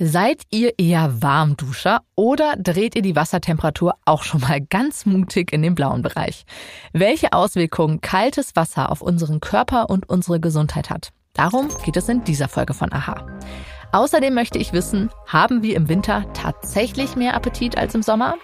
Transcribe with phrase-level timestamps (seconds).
[0.00, 5.60] Seid ihr eher Warmduscher oder dreht ihr die Wassertemperatur auch schon mal ganz mutig in
[5.60, 6.44] den blauen Bereich?
[6.92, 11.10] Welche Auswirkungen kaltes Wasser auf unseren Körper und unsere Gesundheit hat?
[11.32, 13.26] Darum geht es in dieser Folge von Aha.
[13.90, 18.36] Außerdem möchte ich wissen, haben wir im Winter tatsächlich mehr Appetit als im Sommer?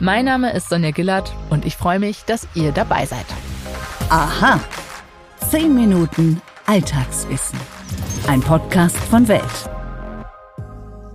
[0.00, 3.26] Mein Name ist Sonja Gillard und ich freue mich, dass ihr dabei seid.
[4.10, 4.60] Aha.
[5.48, 7.58] Zehn Minuten Alltagswissen.
[8.26, 9.70] Ein Podcast von Welt.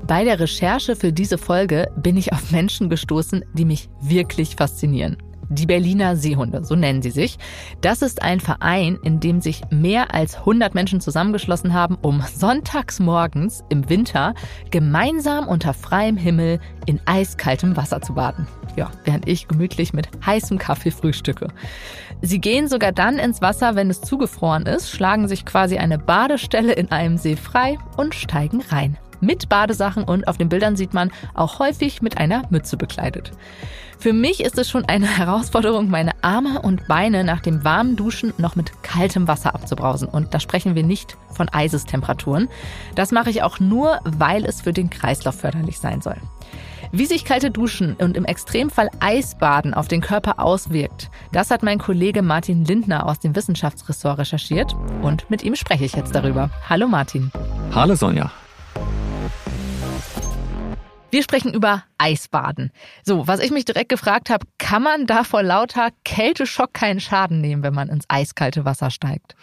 [0.07, 5.17] Bei der Recherche für diese Folge bin ich auf Menschen gestoßen, die mich wirklich faszinieren.
[5.49, 7.37] Die Berliner Seehunde, so nennen sie sich.
[7.81, 12.99] Das ist ein Verein, in dem sich mehr als 100 Menschen zusammengeschlossen haben, um sonntags
[12.99, 14.35] morgens im Winter
[14.69, 18.47] gemeinsam unter freiem Himmel in eiskaltem Wasser zu baden.
[18.75, 21.47] Ja, während ich gemütlich mit heißem Kaffee frühstücke.
[22.21, 26.73] Sie gehen sogar dann ins Wasser, wenn es zugefroren ist, schlagen sich quasi eine Badestelle
[26.73, 31.11] in einem See frei und steigen rein mit Badesachen und auf den Bildern sieht man
[31.33, 33.31] auch häufig mit einer Mütze bekleidet.
[33.97, 38.33] Für mich ist es schon eine Herausforderung, meine Arme und Beine nach dem warmen Duschen
[38.37, 40.07] noch mit kaltem Wasser abzubrausen.
[40.07, 42.49] Und da sprechen wir nicht von Eisestemperaturen.
[42.95, 46.17] Das mache ich auch nur, weil es für den Kreislauf förderlich sein soll.
[46.91, 51.79] Wie sich kalte Duschen und im Extremfall Eisbaden auf den Körper auswirkt, das hat mein
[51.79, 56.51] Kollege Martin Lindner aus dem Wissenschaftsressort recherchiert und mit ihm spreche ich jetzt darüber.
[56.69, 57.31] Hallo Martin.
[57.73, 58.31] Hallo Sonja.
[61.15, 62.71] Wir sprechen über Eisbaden.
[63.05, 67.39] So, was ich mich direkt gefragt habe, kann man da vor lauter Kälteschock keinen Schaden
[67.39, 69.33] nehmen, wenn man ins eiskalte Wasser steigt?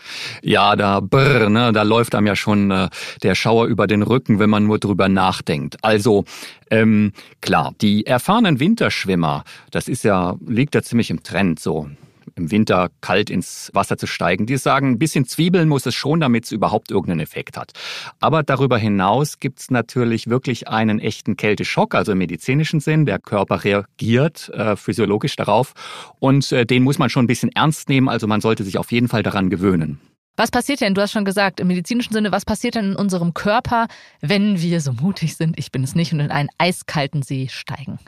[0.43, 2.91] Ja, da brr, ne, da läuft einem ja schon äh,
[3.23, 5.83] der Schauer über den Rücken, wenn man nur drüber nachdenkt.
[5.83, 6.27] Also
[6.71, 11.89] ähm, klar, die erfahrenen Winterschwimmer, das ist ja liegt ja ziemlich im Trend so
[12.35, 14.47] im Winter kalt ins Wasser zu steigen.
[14.47, 17.73] Die sagen, ein bisschen Zwiebeln muss es schon, damit es überhaupt irgendeinen Effekt hat.
[18.21, 23.07] Aber darüber hinaus gibt es natürlich wirklich einen echten Kälteschock, also im medizinischen Sinn.
[23.07, 25.73] Der Körper reagiert äh, physiologisch darauf
[26.19, 28.09] und äh, den muss man schon ein bisschen ernst nehmen.
[28.09, 30.01] Also man sollte sich auf jeden Fall daran gewöhnen.
[30.37, 33.35] Was passiert denn, du hast schon gesagt, im medizinischen Sinne, was passiert denn in unserem
[33.35, 33.87] Körper,
[34.23, 37.99] wenn wir so mutig sind, ich bin es nicht, und in einen eiskalten See steigen?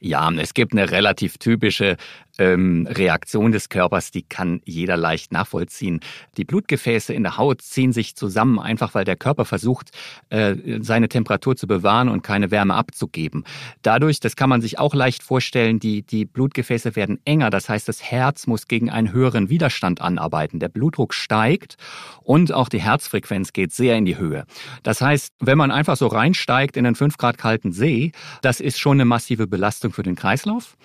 [0.00, 1.96] Ja, es gibt eine relativ typische
[2.38, 6.00] ähm, Reaktion des Körpers, die kann jeder leicht nachvollziehen.
[6.36, 9.90] Die Blutgefäße in der Haut ziehen sich zusammen, einfach weil der Körper versucht,
[10.30, 13.44] äh, seine Temperatur zu bewahren und keine Wärme abzugeben.
[13.82, 17.50] Dadurch, das kann man sich auch leicht vorstellen, die, die Blutgefäße werden enger.
[17.50, 20.60] Das heißt, das Herz muss gegen einen höheren Widerstand anarbeiten.
[20.60, 21.76] Der Blutdruck steigt
[22.22, 24.44] und auch die Herzfrequenz geht sehr in die Höhe.
[24.82, 28.78] Das heißt, wenn man einfach so reinsteigt in einen 5 Grad kalten See, das ist
[28.78, 29.59] schon eine massive Belastung
[29.92, 30.76] für den Kreislauf.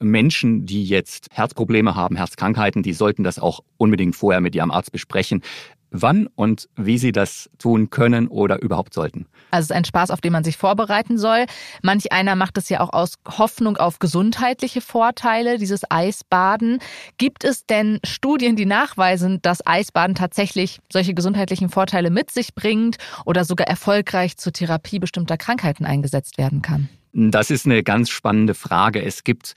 [0.00, 4.92] Menschen, die jetzt Herzprobleme haben, Herzkrankheiten, die sollten das auch unbedingt vorher mit ihrem Arzt
[4.92, 5.42] besprechen,
[5.92, 9.26] wann und wie sie das tun können oder überhaupt sollten.
[9.50, 11.44] Also es ist ein Spaß, auf den man sich vorbereiten soll.
[11.82, 16.78] Manch einer macht es ja auch aus Hoffnung auf gesundheitliche Vorteile, dieses Eisbaden.
[17.18, 22.96] Gibt es denn Studien, die nachweisen, dass Eisbaden tatsächlich solche gesundheitlichen Vorteile mit sich bringt
[23.26, 26.88] oder sogar erfolgreich zur Therapie bestimmter Krankheiten eingesetzt werden kann?
[27.12, 29.02] Das ist eine ganz spannende Frage.
[29.02, 29.54] Es gibt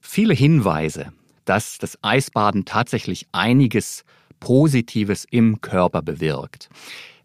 [0.00, 1.12] viele Hinweise,
[1.44, 4.04] dass das Eisbaden tatsächlich einiges
[4.38, 6.68] Positives im Körper bewirkt.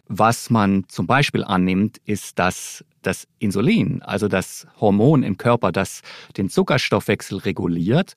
[0.07, 6.01] Was man zum Beispiel annimmt, ist, dass das Insulin, also das Hormon im Körper, das
[6.37, 8.13] den Zuckerstoffwechsel reguliert,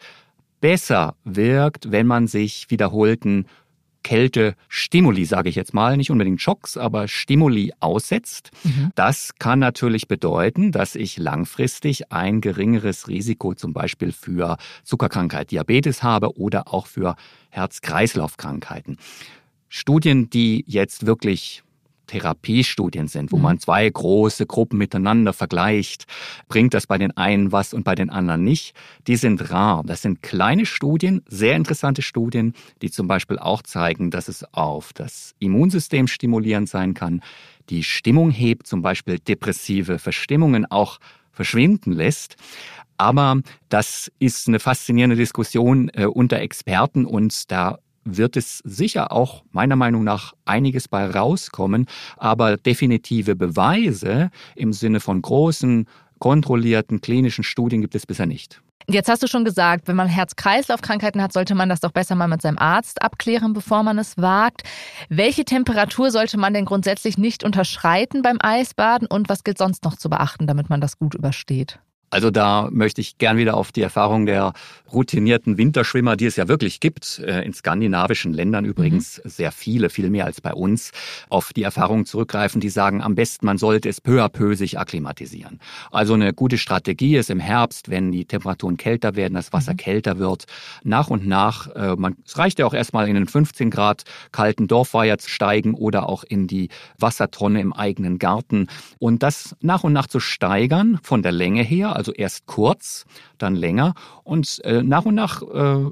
[0.60, 3.46] besser wirkt, wenn man sich wiederholten
[4.02, 8.50] Kälte-Stimuli, sage ich jetzt mal, nicht unbedingt Schocks, aber Stimuli aussetzt.
[8.64, 8.90] Mhm.
[8.94, 16.02] Das kann natürlich bedeuten, dass ich langfristig ein geringeres Risiko zum Beispiel für Zuckerkrankheit, Diabetes
[16.02, 17.16] habe oder auch für
[17.50, 18.98] Herz-Kreislauf-Krankheiten.
[19.68, 21.62] Studien, die jetzt wirklich
[22.10, 23.42] Therapiestudien sind, wo mhm.
[23.42, 26.06] man zwei große Gruppen miteinander vergleicht,
[26.48, 28.74] bringt das bei den einen was und bei den anderen nicht.
[29.06, 29.82] Die sind rar.
[29.86, 34.92] Das sind kleine Studien, sehr interessante Studien, die zum Beispiel auch zeigen, dass es auf
[34.92, 37.22] das Immunsystem stimulierend sein kann,
[37.68, 40.98] die Stimmung hebt, zum Beispiel depressive Verstimmungen auch
[41.30, 42.36] verschwinden lässt.
[42.96, 49.44] Aber das ist eine faszinierende Diskussion äh, unter Experten und da wird es sicher auch
[49.52, 51.86] meiner Meinung nach einiges bei rauskommen,
[52.16, 55.86] aber definitive Beweise im Sinne von großen,
[56.18, 58.60] kontrollierten klinischen Studien gibt es bisher nicht.
[58.88, 62.26] Jetzt hast du schon gesagt, wenn man Herz-Kreislauf-Krankheiten hat, sollte man das doch besser mal
[62.26, 64.62] mit seinem Arzt abklären, bevor man es wagt.
[65.08, 69.96] Welche Temperatur sollte man denn grundsätzlich nicht unterschreiten beim Eisbaden und was gilt sonst noch
[69.96, 71.78] zu beachten, damit man das gut übersteht?
[72.10, 74.52] Also da möchte ich gern wieder auf die Erfahrung der
[74.92, 79.28] routinierten Winterschwimmer, die es ja wirklich gibt, äh, in skandinavischen Ländern übrigens mhm.
[79.28, 80.90] sehr viele, viel mehr als bei uns,
[81.28, 84.78] auf die Erfahrung zurückgreifen, die sagen, am besten man sollte es peu à peu sich
[84.78, 85.60] akklimatisieren.
[85.92, 89.78] Also eine gute Strategie ist im Herbst, wenn die Temperaturen kälter werden, das Wasser mhm.
[89.78, 90.46] kälter wird,
[90.82, 94.02] nach und nach, äh, man, es reicht ja auch erstmal in den 15 Grad
[94.32, 98.66] kalten Dorfweiher zu steigen oder auch in die Wassertonne im eigenen Garten
[98.98, 103.04] und das nach und nach zu steigern von der Länge her, also erst kurz,
[103.38, 103.94] dann länger
[104.24, 105.90] und äh, nach und nach äh,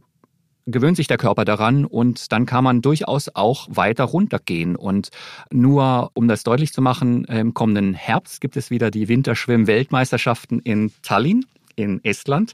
[0.67, 4.77] gewöhnt sich der Körper daran und dann kann man durchaus auch weiter runtergehen.
[4.77, 5.09] Und
[5.51, 10.93] nur um das deutlich zu machen, im kommenden Herbst gibt es wieder die Winterschwimm-Weltmeisterschaften in
[11.03, 11.45] Tallinn
[11.79, 12.53] in Estland.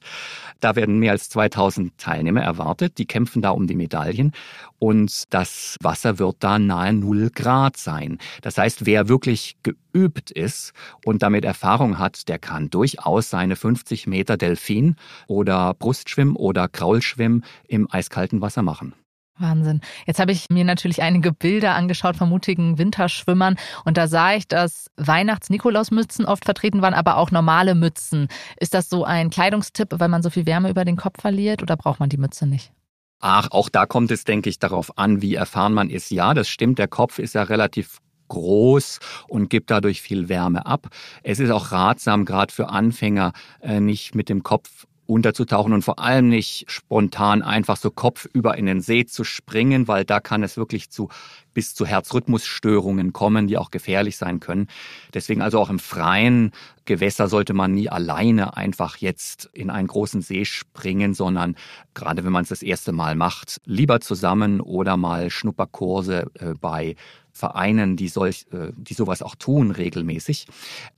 [0.60, 2.98] Da werden mehr als 2000 Teilnehmer erwartet.
[2.98, 4.32] Die kämpfen da um die Medaillen.
[4.78, 8.18] Und das Wasser wird da nahe 0 Grad sein.
[8.42, 10.72] Das heißt, wer wirklich geübt ist
[11.04, 17.42] und damit Erfahrung hat, der kann durchaus seine 50 Meter Delfin oder Brustschwimm oder Kraulschwimm
[17.66, 18.94] im eiskalten Wasser machen.
[19.38, 19.80] Wahnsinn.
[20.06, 24.46] Jetzt habe ich mir natürlich einige Bilder angeschaut von mutigen Winterschwimmern und da sah ich,
[24.46, 28.28] dass Weihnachts-Nikolaus-Mützen oft vertreten waren, aber auch normale Mützen.
[28.58, 31.76] Ist das so ein Kleidungstipp, weil man so viel Wärme über den Kopf verliert oder
[31.76, 32.72] braucht man die Mütze nicht?
[33.20, 36.10] Ach, auch da kommt es, denke ich, darauf an, wie erfahren man ist.
[36.10, 40.88] Ja, das stimmt, der Kopf ist ja relativ groß und gibt dadurch viel Wärme ab.
[41.22, 45.98] Es ist auch ratsam, gerade für Anfänger, äh, nicht mit dem Kopf unterzutauchen und vor
[45.98, 50.56] allem nicht spontan einfach so kopfüber in den See zu springen, weil da kann es
[50.56, 51.08] wirklich zu
[51.54, 54.66] bis zu Herzrhythmusstörungen kommen, die auch gefährlich sein können.
[55.14, 56.50] Deswegen also auch im freien
[56.84, 61.54] Gewässer sollte man nie alleine einfach jetzt in einen großen See springen, sondern
[61.94, 66.96] gerade wenn man es das erste Mal macht, lieber zusammen oder mal Schnupperkurse äh, bei
[67.34, 70.46] Vereinen, die, solch, äh, die sowas auch tun regelmäßig.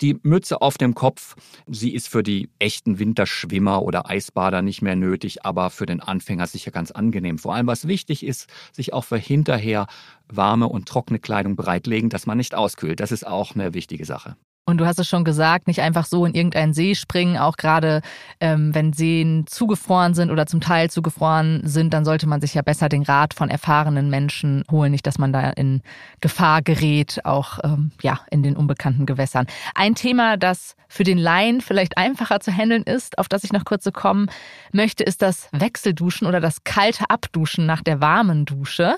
[0.03, 1.35] Die Mütze auf dem Kopf,
[1.67, 6.47] sie ist für die echten Winterschwimmer oder Eisbader nicht mehr nötig, aber für den Anfänger
[6.47, 7.38] sicher ganz angenehm.
[7.38, 9.87] Vor allem, was wichtig ist, sich auch für hinterher
[10.29, 13.00] warme und trockene Kleidung bereitlegen, dass man nicht auskühlt.
[13.00, 14.37] Das ist auch eine wichtige Sache.
[14.69, 18.03] Und du hast es schon gesagt, nicht einfach so in irgendeinen See springen, auch gerade
[18.41, 22.63] ähm, wenn Seen zugefroren sind oder zum Teil zugefroren sind, dann sollte man sich ja
[22.63, 25.83] besser den Rat von erfahrenen Menschen holen, nicht, dass man da in
[26.21, 29.47] Gefahr gerät, auch ähm, ja in den unbekannten Gewässern.
[29.77, 33.65] Ein Thema, das für den Laien vielleicht einfacher zu handeln ist, auf das ich noch
[33.65, 34.29] kurz so kommen
[34.73, 38.97] möchte, ist das Wechselduschen oder das kalte Abduschen nach der warmen Dusche.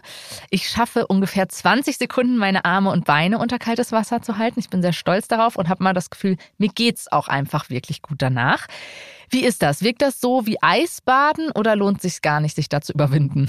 [0.48, 4.60] Ich schaffe ungefähr 20 Sekunden meine Arme und Beine unter kaltes Wasser zu halten.
[4.60, 8.02] Ich bin sehr stolz darauf und habe mal das Gefühl, mir geht's auch einfach wirklich
[8.02, 8.66] gut danach.
[9.30, 9.82] Wie ist das?
[9.82, 13.46] Wirkt das so wie Eisbaden oder lohnt sich gar nicht, sich da zu überwinden?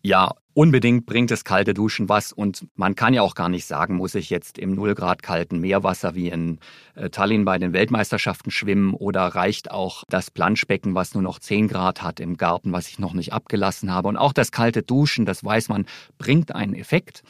[0.00, 3.96] Ja, unbedingt bringt das kalte Duschen was und man kann ja auch gar nicht sagen,
[3.96, 6.58] muss ich jetzt im 0 Grad kalten Meerwasser wie in
[6.94, 11.68] äh, Tallinn bei den Weltmeisterschaften schwimmen oder reicht auch das Planschbecken, was nur noch 10
[11.68, 14.08] Grad hat im Garten, was ich noch nicht abgelassen habe.
[14.08, 15.86] Und auch das kalte Duschen, das weiß man,
[16.18, 17.22] bringt einen Effekt.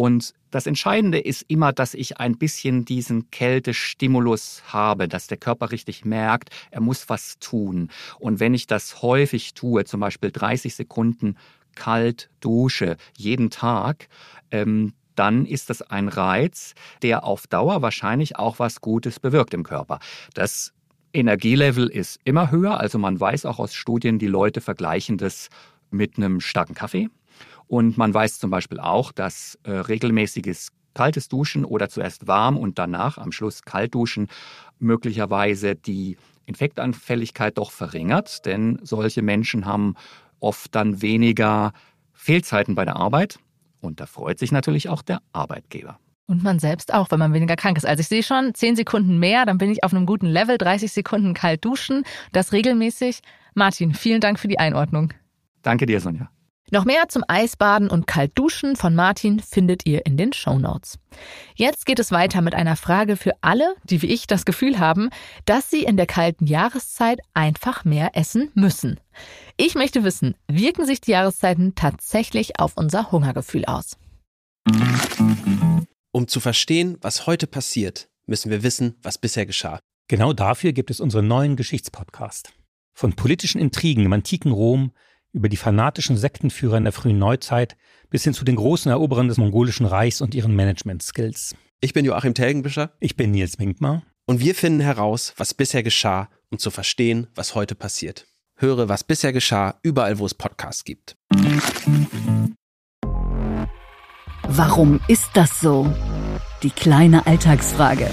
[0.00, 5.72] Und das Entscheidende ist immer, dass ich ein bisschen diesen Kältestimulus habe, dass der Körper
[5.72, 7.90] richtig merkt, er muss was tun.
[8.18, 11.36] Und wenn ich das häufig tue, zum Beispiel 30 Sekunden
[11.74, 14.08] kalt dusche, jeden Tag,
[14.50, 19.64] ähm, dann ist das ein Reiz, der auf Dauer wahrscheinlich auch was Gutes bewirkt im
[19.64, 19.98] Körper.
[20.32, 20.72] Das
[21.12, 25.50] Energielevel ist immer höher, also man weiß auch aus Studien, die Leute vergleichen das
[25.90, 27.10] mit einem starken Kaffee.
[27.70, 32.80] Und man weiß zum Beispiel auch, dass äh, regelmäßiges kaltes Duschen oder zuerst warm und
[32.80, 34.26] danach am Schluss kalt duschen
[34.80, 39.94] möglicherweise die Infektanfälligkeit doch verringert, denn solche Menschen haben
[40.40, 41.72] oft dann weniger
[42.12, 43.38] Fehlzeiten bei der Arbeit
[43.80, 46.00] und da freut sich natürlich auch der Arbeitgeber.
[46.26, 47.86] Und man selbst auch, wenn man weniger krank ist.
[47.86, 50.90] Also ich sehe schon, 10 Sekunden mehr, dann bin ich auf einem guten Level, 30
[50.90, 52.02] Sekunden kalt duschen,
[52.32, 53.20] das regelmäßig.
[53.54, 55.12] Martin, vielen Dank für die Einordnung.
[55.62, 56.30] Danke dir, Sonja.
[56.72, 61.00] Noch mehr zum Eisbaden und Kaltduschen von Martin findet ihr in den Show Notes.
[61.56, 65.10] Jetzt geht es weiter mit einer Frage für alle, die wie ich das Gefühl haben,
[65.46, 69.00] dass sie in der kalten Jahreszeit einfach mehr essen müssen.
[69.56, 73.96] Ich möchte wissen, wirken sich die Jahreszeiten tatsächlich auf unser Hungergefühl aus?
[76.12, 79.80] Um zu verstehen, was heute passiert, müssen wir wissen, was bisher geschah.
[80.06, 82.52] Genau dafür gibt es unseren neuen Geschichtspodcast.
[82.94, 84.92] Von politischen Intrigen im antiken Rom
[85.32, 87.76] über die fanatischen Sektenführer in der frühen Neuzeit
[88.10, 91.54] bis hin zu den großen Eroberern des mongolischen Reichs und ihren Management-Skills.
[91.80, 92.92] Ich bin Joachim Telgenbischer.
[93.00, 94.02] Ich bin Nils Winkmar.
[94.26, 98.26] Und wir finden heraus, was bisher geschah, um zu verstehen, was heute passiert.
[98.56, 101.16] Höre, was bisher geschah, überall, wo es Podcasts gibt.
[104.46, 105.90] Warum ist das so?
[106.62, 108.10] Die kleine Alltagsfrage.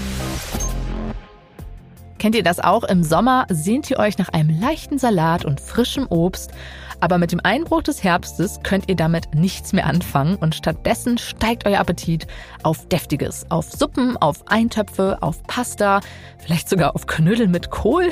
[2.19, 2.83] Kennt ihr das auch?
[2.83, 6.51] Im Sommer sehnt ihr euch nach einem leichten Salat und frischem Obst.
[7.00, 11.67] Aber mit dem Einbruch des Herbstes könnt ihr damit nichts mehr anfangen und stattdessen steigt
[11.67, 12.25] euer Appetit
[12.63, 16.00] auf Deftiges, auf Suppen, auf Eintöpfe, auf Pasta,
[16.39, 18.09] vielleicht sogar auf Knödel mit Kohl.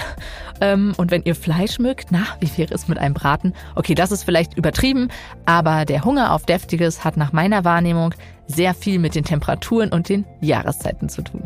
[0.62, 3.53] Ähm, und wenn ihr Fleisch mögt, na, wie wäre es mit einem Braten?
[3.74, 5.09] Okay, das ist vielleicht übertrieben,
[5.47, 8.13] aber der Hunger auf Deftiges hat nach meiner Wahrnehmung
[8.48, 11.44] sehr viel mit den Temperaturen und den Jahreszeiten zu tun.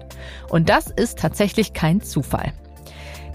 [0.49, 2.53] Und das ist tatsächlich kein Zufall.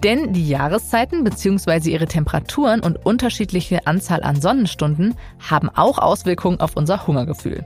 [0.02, 1.90] Denn die Jahreszeiten bzw.
[1.90, 7.64] ihre Temperaturen und unterschiedliche Anzahl an Sonnenstunden haben auch Auswirkungen auf unser Hungergefühl.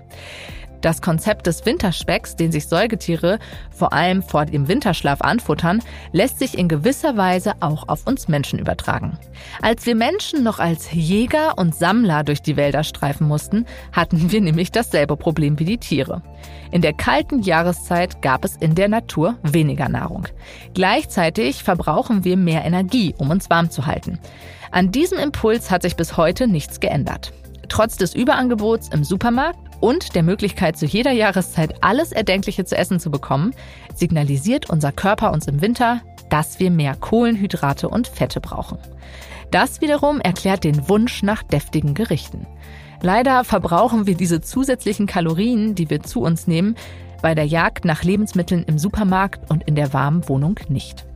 [0.81, 3.39] Das Konzept des Winterspecks, den sich Säugetiere
[3.71, 5.83] vor allem vor dem Winterschlaf anfuttern,
[6.13, 9.19] lässt sich in gewisser Weise auch auf uns Menschen übertragen.
[9.61, 14.41] Als wir Menschen noch als Jäger und Sammler durch die Wälder streifen mussten, hatten wir
[14.41, 16.23] nämlich dasselbe Problem wie die Tiere.
[16.71, 20.29] In der kalten Jahreszeit gab es in der Natur weniger Nahrung.
[20.75, 24.19] Gleichzeitig verbrauchen wir mehr Energie, um uns warm zu halten.
[24.71, 27.33] An diesem Impuls hat sich bis heute nichts geändert.
[27.69, 33.01] Trotz des Überangebots im Supermarkt und der Möglichkeit, zu jeder Jahreszeit alles Erdenkliche zu essen
[33.01, 33.55] zu bekommen,
[33.95, 38.79] signalisiert unser Körper uns im Winter, dass wir mehr Kohlenhydrate und Fette brauchen.
[39.51, 42.47] Das wiederum erklärt den Wunsch nach deftigen Gerichten.
[43.01, 46.75] Leider verbrauchen wir diese zusätzlichen Kalorien, die wir zu uns nehmen,
[47.23, 51.07] bei der Jagd nach Lebensmitteln im Supermarkt und in der warmen Wohnung nicht.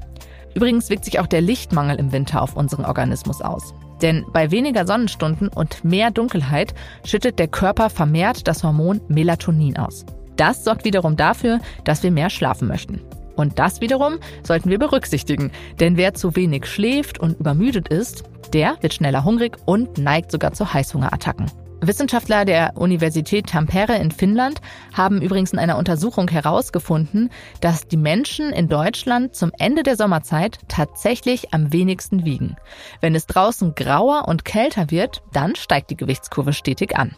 [0.54, 3.74] Übrigens wirkt sich auch der Lichtmangel im Winter auf unseren Organismus aus.
[4.02, 10.04] Denn bei weniger Sonnenstunden und mehr Dunkelheit schüttet der Körper vermehrt das Hormon Melatonin aus.
[10.36, 13.00] Das sorgt wiederum dafür, dass wir mehr schlafen möchten.
[13.36, 18.76] Und das wiederum sollten wir berücksichtigen, denn wer zu wenig schläft und übermüdet ist, der
[18.82, 21.61] wird schneller hungrig und neigt sogar zu Heißhungerattacken.
[21.82, 24.60] Wissenschaftler der Universität Tampere in Finnland
[24.94, 30.60] haben übrigens in einer Untersuchung herausgefunden, dass die Menschen in Deutschland zum Ende der Sommerzeit
[30.68, 32.56] tatsächlich am wenigsten wiegen.
[33.00, 37.16] Wenn es draußen grauer und kälter wird, dann steigt die Gewichtskurve stetig an.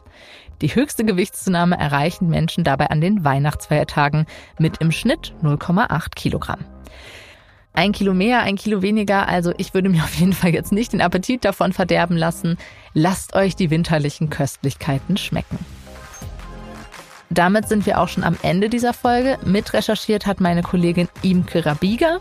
[0.63, 4.25] Die höchste Gewichtszunahme erreichen Menschen dabei an den Weihnachtsfeiertagen
[4.59, 6.65] mit im Schnitt 0,8 Kilogramm.
[7.77, 9.29] Ein Kilo mehr, ein Kilo weniger.
[9.29, 12.57] Also ich würde mir auf jeden Fall jetzt nicht den Appetit davon verderben lassen.
[12.95, 15.59] Lasst euch die winterlichen Köstlichkeiten schmecken.
[17.31, 19.39] Damit sind wir auch schon am Ende dieser Folge.
[19.45, 22.21] Mitrecherchiert hat meine Kollegin Imke Rabiger.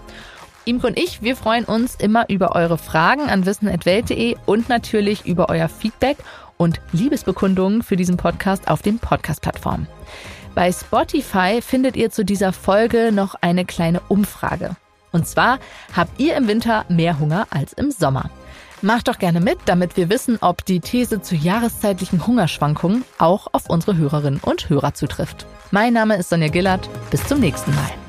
[0.66, 5.50] Imke und ich, wir freuen uns immer über eure Fragen an wissen.welt.de und natürlich über
[5.50, 6.18] euer Feedback
[6.58, 9.88] und Liebesbekundungen für diesen Podcast auf den Podcast-Plattformen.
[10.56, 14.76] Bei Spotify findet ihr zu dieser Folge noch eine kleine Umfrage.
[15.14, 15.60] Und zwar
[15.96, 18.30] habt ihr im Winter mehr Hunger als im Sommer.
[18.82, 23.70] Macht doch gerne mit, damit wir wissen, ob die These zu jahreszeitlichen Hungerschwankungen auch auf
[23.70, 25.46] unsere Hörerinnen und Hörer zutrifft.
[25.72, 26.90] Mein Name ist Sonja Gillard.
[27.10, 28.03] Bis zum nächsten Mal.